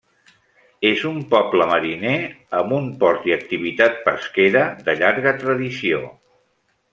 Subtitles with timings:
[0.91, 2.13] És un poble mariner
[2.61, 6.03] amb un port i activitat pesquera de llarga tradició.